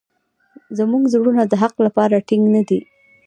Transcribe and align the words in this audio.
زموږ 0.77 1.03
زړونه 1.13 1.41
د 1.47 1.53
حق 1.61 1.75
لپاره 1.87 2.23
ټینګ 2.27 2.45
نه 2.55 2.61
دي. 2.69 2.79